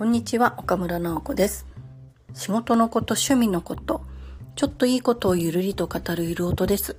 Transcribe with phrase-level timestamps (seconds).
[0.00, 1.66] こんにちは、岡村直子です。
[2.32, 4.00] 仕事のこと、趣味のこと、
[4.56, 6.96] ちょっといいことをゆるりと語るゆる音です。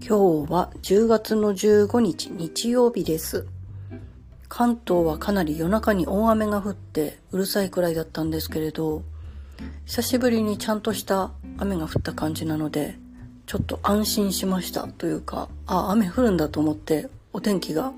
[0.00, 3.46] 今日は10月の15日、日曜日です。
[4.48, 9.02] 関東はかなり夜中に大雨が降ってうるさいくらいだったんですけれど、
[9.84, 12.98] 久しぶりにちゃんとした雨が降った感じなので、
[13.44, 17.92] ちょっと安心しましたというか、あ、雨降るんだと思ってお天気が、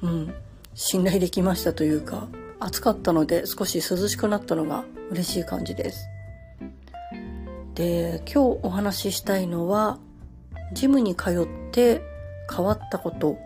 [0.00, 0.34] うん、
[0.72, 2.28] 信頼できましたというか、
[2.58, 6.08] 暑かったので少し涼しくなったのが嬉しい感じです。
[7.74, 9.98] で、今日お話ししたいのは、
[10.72, 12.00] ジムに通って
[12.50, 13.36] 変わったこと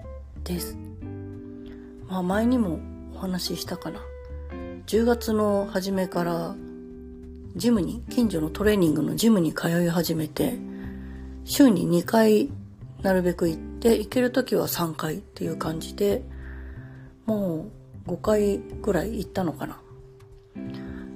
[0.45, 0.77] です。
[2.09, 2.79] まあ前にも
[3.15, 4.01] お話ししたかな。
[4.87, 6.55] 10月の初めから
[7.57, 10.57] ジムに、近所のトレーニングのジムに通い始めて、
[11.45, 12.51] 週に2回
[13.03, 16.23] なるべく行って、行ける時は3回っていう感じで、
[17.27, 19.81] もう5回ぐらい行ったのかな。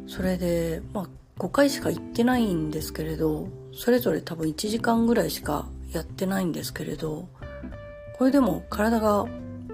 [0.07, 1.07] それで、まあ、
[1.39, 7.29] 5回しか行ってないんですけれど、それぞれ多分1時間ぐらいしかやってないんですけれど、
[8.19, 9.27] これでも体が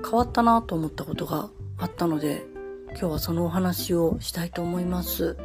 [0.02, 2.44] 変わったなと思ったことがあったので、
[2.90, 5.36] 今日はそのお話をしたいと思います。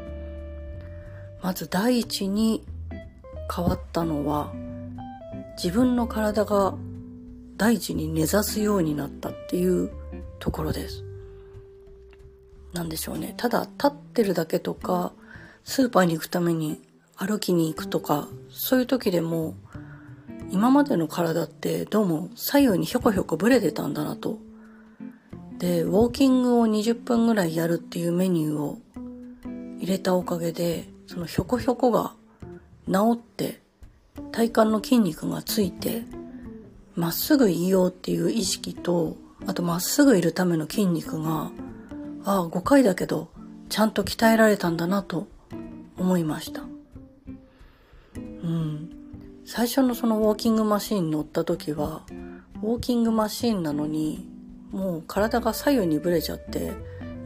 [1.41, 2.63] まず第一に
[3.53, 4.53] 変わったのは、
[5.61, 6.73] 自分の体が
[7.57, 9.91] 大地に根ざすようになったっていう
[10.39, 11.04] ところです。
[12.75, 13.33] なんでしょうね。
[13.37, 15.13] ただ立ってるだけとか、
[15.63, 16.81] スーパーに行くために
[17.15, 19.55] 歩きに行くとか、そういう時でも、
[20.51, 24.37] 今までの体ってどうも左右にひょこひょこブレてたんだなと。
[25.57, 28.77] で、ウォーキングを20分ぐらいやるっていうメニューを
[29.79, 32.13] 入れたおかげで、そのひょこひょこが
[32.87, 33.61] 治って、
[34.31, 36.03] 体幹の筋肉がついて、
[36.95, 39.15] まっすぐいようっていう意識と、
[39.47, 41.51] あとまっすぐいるための筋肉が
[42.27, 43.29] ああ、5回だけど、
[43.69, 45.27] ちゃんと鍛えられたんだなと
[45.95, 46.63] 思いました。
[48.15, 48.89] うん。
[49.45, 52.01] 最初のそのウォーキングマシーン乗った時は、
[52.63, 54.27] ウォーキングマシーンなのに、
[54.71, 56.73] もう体が左右にブレちゃって、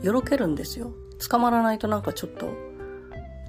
[0.01, 0.91] よろけるんですよ。
[1.29, 2.51] 捕まらないとなんかちょっと、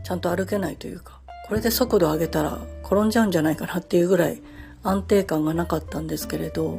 [0.05, 4.41] ちゃんと歩けないというか、これで速度上げたら転んじゃうんじゃないかなっていうぐらい
[4.85, 6.79] 安定感がなかったんですけれど、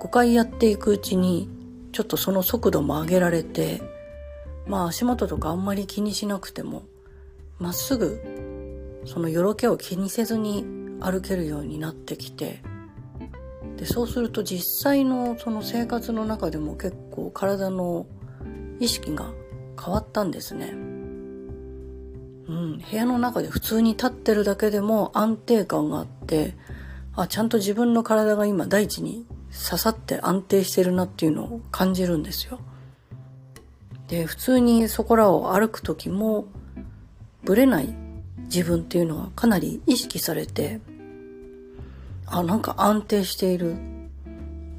[0.00, 1.50] 5回やっていくうちに
[1.94, 3.80] ちょっとその速度も上げられて、
[4.66, 6.82] まあ足元とかあんまり気にしなくても、
[7.60, 10.66] まっすぐ、そのよろけを気にせずに
[11.00, 12.62] 歩けるようになってきて、
[13.76, 18.06] で、そうすると実際のその生活の中でも結構体の
[18.80, 19.30] 意識が
[19.80, 20.72] 変わったんですね。
[22.46, 26.56] うん、部屋の中で普通に立ってるだけでも安定感があって、
[27.14, 32.58] あ、ちゃんと自分の体が今大地に刺さって安定してるなっていうのを感じるんですよ。
[34.08, 36.46] で、普通にそこらを歩く時も、
[37.44, 37.94] ぶれない
[38.44, 40.80] 自分っていうのはかなり意識されて、
[42.26, 43.76] あ、なんか安定している。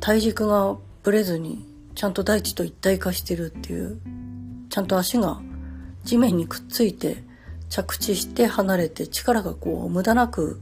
[0.01, 1.65] 体軸がぶれずに、
[1.95, 3.99] ちゃんと大地と一体化してるっていう、
[4.69, 5.41] ちゃんと足が
[6.03, 7.23] 地面にくっついて、
[7.69, 10.61] 着地して離れて力がこう無駄なく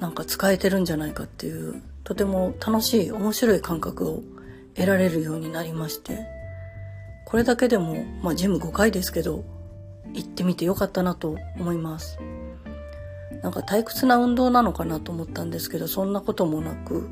[0.00, 4.22] なんか使えてるんじゃないかっていうとても楽しい面白い感覚を
[4.74, 6.20] 得られるようになりまして
[7.26, 9.44] これだけでも、まあ、ジム5回ですけど
[10.14, 12.18] 行ってみてよかったなと思います。
[13.42, 17.10] なんか退屈な運動なのかなと思ったんですけどそんなこともなく、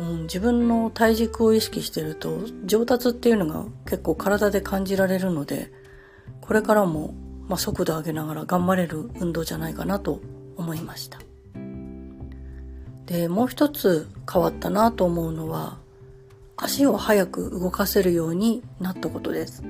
[0.00, 5.70] うん、自分の体軸を意識してると上達っていうのが結構体で感じられるので
[6.40, 7.14] これからも、
[7.46, 10.22] まあ、速度上げながら頑張れる運動じゃないかなと
[10.56, 11.18] 思いました。
[13.06, 15.78] で、もう一つ変わったなと思うのは、
[16.56, 19.62] 足を早く動かせるようになったことです。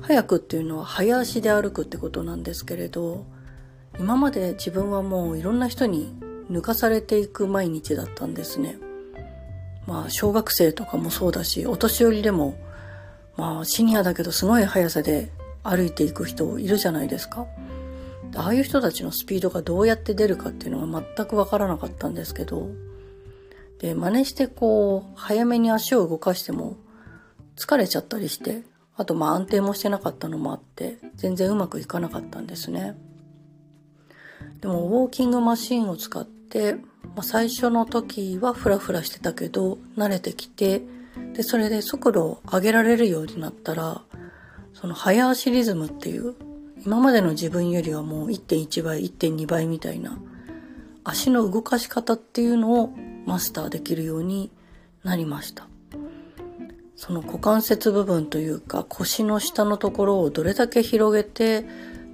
[0.00, 3.24] 早くっていうのは早足で歩くってことなんですけれど、
[3.98, 6.14] 今まで自分はもういろんな人に
[6.50, 8.78] 抜かされていく毎日だったんですね。
[9.86, 12.56] まあ小学生とかもそうだし、お年寄りでも、
[13.36, 15.30] まあシニアだけどすごい速さで
[15.62, 17.46] 歩いていく人いるじゃないですか。
[18.34, 22.68] ああいう人たちのスピードがどうやって出るかっていうのが全くわからなかったんですけど、
[23.78, 26.76] で、真似してこう、早めに足を動かしても
[27.56, 28.62] 疲れちゃったりして、
[28.96, 32.96] あとまあ安定もしてなかったのもあって、全然うまくいかなかったんですね。
[34.60, 36.74] でもウォーキングマシンを使って、
[37.14, 40.82] まあ、最初の時はフラフラしてたけど、慣れてきて、
[41.34, 44.02] で、それで速度を上げられるようになったら、
[44.74, 46.34] その早足リズムっていう
[46.84, 50.18] 今までの自分よりはもう1.1倍、1.2倍みたいな
[51.04, 52.90] 足の動かし方っていうのを
[53.26, 54.50] マスターできるように
[55.04, 55.68] なりました。
[56.98, 61.64] その股関節部分というか腰の下のところをどれだけ広げて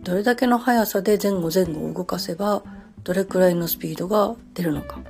[0.03, 2.63] どれだけの速さで前後前後を動かせば
[3.03, 5.01] どれくらいのスピードが出るのか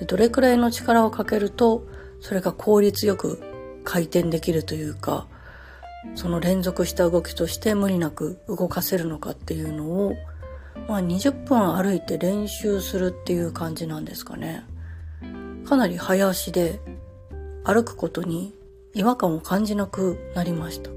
[0.00, 1.86] でどれくらいの力をかけると
[2.20, 3.40] それが効率よく
[3.84, 5.28] 回転できるというか
[6.14, 10.14] その連続した動きとして無理なく動かせるのかっていうのを
[10.88, 14.64] まあ20分歩いて練習するっていう感じなんですかね
[15.66, 16.80] かなり早足で
[17.64, 18.54] 歩くことに
[18.94, 20.90] 違和感を感じなくなりました。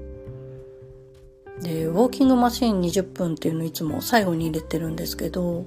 [1.60, 5.66] で、ウォーキングマシーン20分っていうのをいつも最後に入れてるんですけど、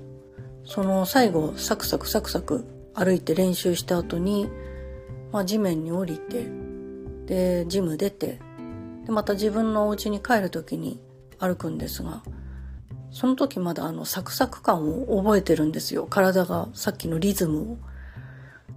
[0.65, 2.65] その最後サクサクサクサク
[2.95, 4.49] 歩いて練習した後に、
[5.31, 6.47] まあ地面に降りて、
[7.25, 8.39] で、ジム出て、
[9.05, 10.99] で、また自分のお家に帰る時に
[11.39, 12.23] 歩くんですが、
[13.11, 16.07] その時まだあのサクサク感を覚えてるんですよ。
[16.09, 17.77] 体がさっきのリズムを。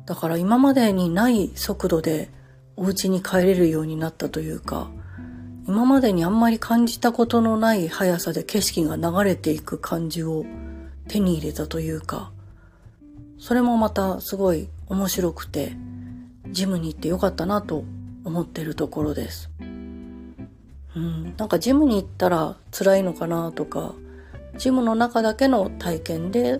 [0.05, 2.31] だから今までにない速度で
[2.77, 4.91] お家に帰れるようになったというか、
[5.67, 10.45] 今までにあんまり感じたことのない速さで景色が流れていく感じを
[11.09, 12.31] 手に入れたというか、
[13.39, 15.77] それもまたすごい面白くて、
[16.51, 17.85] ジムに行ってよかったなと
[18.25, 19.51] 思ってるところです。
[20.97, 23.95] うん、なんかジムに行ったら辛いのかなとか、
[24.57, 26.59] ジムの中だけの体験で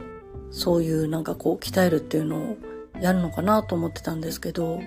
[0.51, 2.57] そういうなんかこう鍛えるっていうのを
[3.01, 4.81] やるのかなと思ってたんですけど、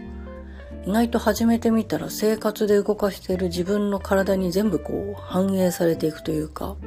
[0.86, 6.78] 意外と始めてみたら生活で動かしている自分の体に全部こう反映されていくというか、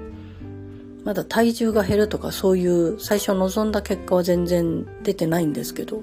[1.04, 6.00] まだ体重が減るとかそういう最初望んだ結果は全然出てないんですけど、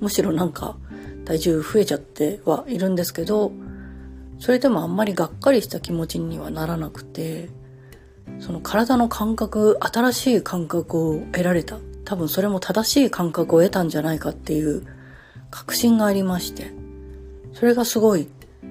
[0.00, 0.76] むしろなんか
[1.24, 3.50] 体重増えちゃってはいるんですけど、
[4.38, 7.48] それでもあんまりがっかりした気持ちにはならなくて、
[8.38, 11.78] その体の感覚、新しい感覚を得られた。
[12.04, 14.86] 多分それも正しい感覚を得たんじゃないかっていう
[15.50, 16.72] 確信がありまして。
[17.52, 18.28] それがすごい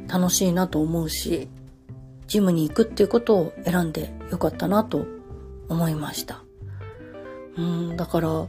[0.08, 1.50] 楽しいなと思うし、
[2.28, 5.06] ジムに行くっていうことを選んでよかったなと
[5.70, 6.44] 思いました。
[7.58, 8.48] うん、だから、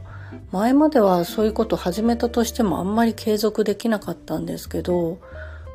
[0.51, 5.19] 前まではそういうことを始めたとしてもあんまり継続できなかったんですけど、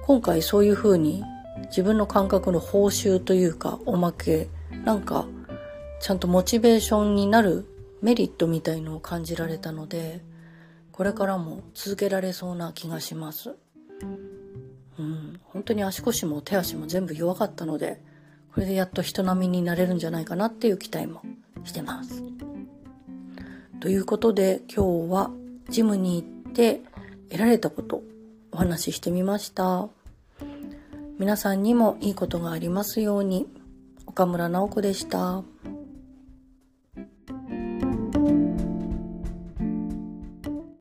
[0.03, 1.23] 今回そういうふうに
[1.67, 4.49] 自分の感覚の報酬というかおまけ、
[4.85, 5.27] なんか
[6.01, 7.67] ちゃんとモチベーションになる
[8.03, 10.21] メリットみたいのを感じられたので、
[10.91, 13.55] これからも続けられそうな気がします。
[14.99, 18.03] うん、本当に足腰も手足も全部弱かったので、
[18.53, 21.23] これでやっと人並みになれるんじゃないかなっていう期待も
[21.65, 22.23] してます。
[23.81, 25.31] ということで今日は
[25.69, 26.83] ジムに行って
[27.31, 28.03] 得られたこと
[28.53, 29.89] お話ししてみました。
[31.19, 33.47] 皆さんにもいいことがありますように。
[34.07, 35.43] 岡村直子でした。